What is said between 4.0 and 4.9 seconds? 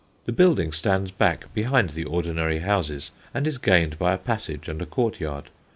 a passage and a